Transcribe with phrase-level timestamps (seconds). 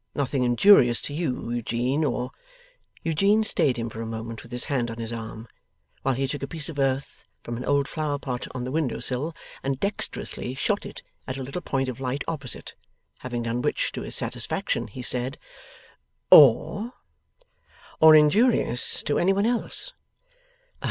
[0.15, 2.31] Nothing injurious to you, Eugene, or'
[3.03, 5.47] Eugene stayed him for a moment with his hand on his arm,
[6.01, 9.35] while he took a piece of earth from an old flowerpot on the window sill
[9.61, 12.73] and dexterously shot it at a little point of light opposite;
[13.19, 15.37] having done which to his satisfaction, he said,
[16.31, 16.93] 'Or?'
[17.99, 19.93] 'Or injurious to any one else.